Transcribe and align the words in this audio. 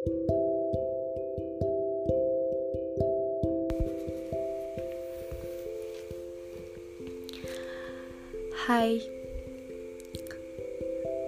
Hai, 0.00 0.16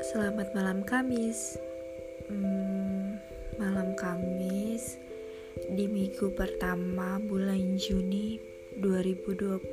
selamat 0.08 0.56
malam 0.56 0.80
Kamis. 0.88 1.61
Hmm, 2.32 3.21
malam 3.61 3.93
Kamis 3.93 4.97
di 5.77 5.85
minggu 5.85 6.33
pertama 6.33 7.21
bulan 7.21 7.77
Juni 7.77 8.41
2020. 8.81 9.69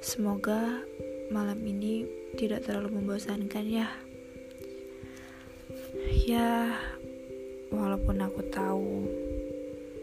Semoga 0.00 0.88
malam 1.28 1.60
ini 1.68 2.08
tidak 2.40 2.64
terlalu 2.64 2.96
membosankan 2.96 3.68
ya. 3.68 4.07
Ya, 6.28 6.76
walaupun 7.72 8.20
aku 8.20 8.44
tahu 8.52 9.08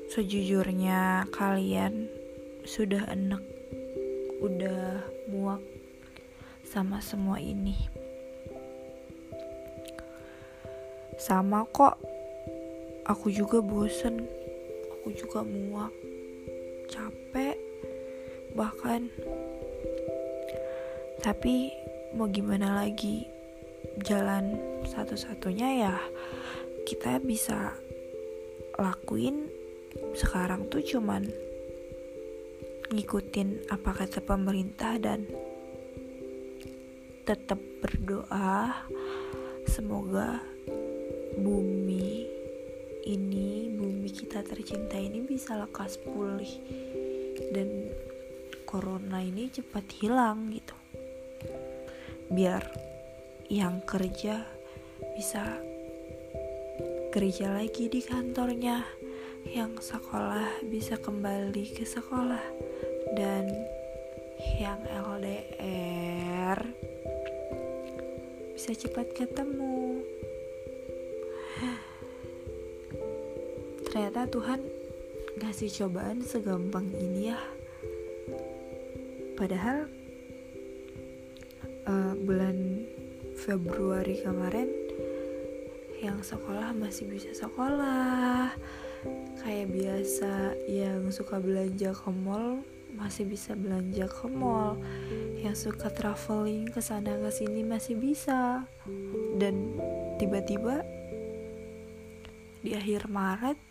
sejujurnya 0.09 1.29
kalian 1.29 2.09
sudah 2.65 3.05
enak 3.13 3.45
udah 4.41 5.05
muak 5.29 5.61
sama 6.65 6.97
semua 6.97 7.37
ini. 7.37 7.77
Sama 11.21 11.61
kok, 11.69 12.01
aku 13.05 13.29
juga 13.29 13.61
bosen, 13.61 14.25
aku 14.97 15.13
juga 15.13 15.45
muak, 15.45 15.93
capek, 16.89 17.53
bahkan. 18.57 19.13
Tapi 21.21 21.69
mau 22.17 22.25
gimana 22.25 22.81
lagi, 22.81 23.34
jalan 24.03 24.57
satu-satunya 24.85 25.69
ya 25.87 25.95
kita 26.85 27.17
bisa 27.23 27.73
lakuin 28.77 29.49
sekarang 30.13 30.67
tuh 30.67 30.83
cuman 30.83 31.25
ngikutin 32.93 33.73
apa 33.73 33.91
kata 33.97 34.21
pemerintah 34.21 35.01
dan 35.01 35.25
tetap 37.25 37.57
berdoa. 37.81 38.85
Semoga 39.65 40.37
bumi 41.41 42.29
ini 43.09 43.73
bumi 43.73 44.09
kita 44.13 44.45
tercinta 44.45 44.93
ini 44.93 45.25
bisa 45.25 45.57
lekas 45.57 45.97
pulih 46.05 46.53
dan 47.49 47.89
corona 48.69 49.25
ini 49.25 49.49
cepat 49.49 49.89
hilang 49.97 50.53
gitu. 50.53 50.77
Biar 52.29 52.61
yang 53.49 53.81
kerja 53.85 54.41
bisa 55.13 55.43
kerja 57.13 57.53
lagi 57.53 57.87
di 57.87 58.01
kantornya 58.01 58.83
yang 59.45 59.77
sekolah 59.77 60.65
bisa 60.65 60.97
kembali 60.97 61.77
ke 61.77 61.85
sekolah 61.85 62.41
dan 63.13 63.45
yang 64.57 64.81
LDR 64.89 66.59
bisa 68.55 68.71
cepat 68.75 69.13
ketemu. 69.13 70.01
Ternyata 73.85 74.27
Tuhan 74.27 74.59
ngasih 75.39 75.69
cobaan 75.71 76.25
segampang 76.25 76.89
ini 76.97 77.31
ya. 77.31 77.39
Padahal 79.37 79.85
uh, 81.85 82.13
bulan 82.25 82.89
Februari 83.45 84.17
kemarin 84.25 84.73
yang 86.01 86.17
sekolah 86.25 86.73
masih 86.73 87.05
bisa 87.05 87.29
sekolah. 87.29 88.49
Kayak 89.45 89.69
biasa 89.69 90.57
yang 90.65 91.13
suka 91.13 91.37
belanja 91.37 91.93
ke 91.93 92.09
mall 92.09 92.65
masih 92.97 93.29
bisa 93.29 93.53
belanja 93.53 94.09
ke 94.09 94.25
mall. 94.33 94.81
Yang 95.37 95.69
suka 95.69 95.93
traveling 95.93 96.73
ke 96.73 96.81
sana 96.81 97.21
ke 97.21 97.29
sini 97.29 97.61
masih 97.61 98.01
bisa. 98.01 98.65
Dan 99.37 99.77
tiba-tiba 100.17 100.81
di 102.65 102.73
akhir 102.73 103.05
Maret 103.13 103.61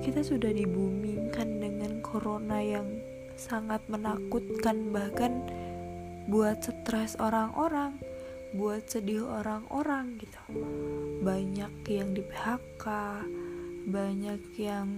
kita 0.00 0.24
sudah 0.24 0.48
dibumingkan 0.48 1.60
dengan 1.60 2.00
corona 2.00 2.56
yang 2.64 2.88
sangat 3.36 3.84
menakutkan 3.92 4.96
bahkan 4.96 5.44
buat 6.28 6.60
stres 6.60 7.16
orang-orang 7.16 7.96
buat 8.56 8.88
sedih 8.88 9.28
orang-orang 9.28 10.16
gitu. 10.16 10.40
Banyak 11.20 11.84
yang 11.84 12.16
di 12.16 12.24
PHK 12.24 12.84
banyak 13.88 14.40
yang 14.60 14.88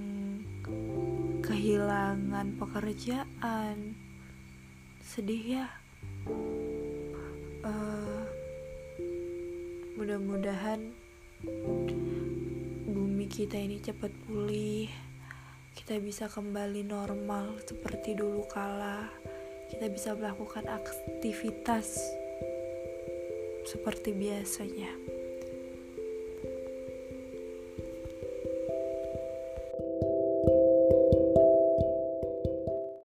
kehilangan 1.46 2.58
pekerjaan. 2.58 3.94
Sedih 5.02 5.62
ya. 5.62 5.66
Uh, 7.62 8.26
mudah-mudahan 9.94 10.91
bumi 12.91 13.26
kita 13.30 13.60
ini 13.60 13.78
cepat 13.78 14.10
pulih 14.26 14.88
kita 15.76 16.00
bisa 16.02 16.26
kembali 16.26 16.82
normal 16.82 17.60
seperti 17.62 18.16
dulu 18.16 18.42
kala 18.48 19.06
kita 19.70 19.86
bisa 19.86 20.19
melakukan 20.19 20.66
aktivitas 20.66 22.03
seperti 23.62 24.10
biasanya 24.10 24.91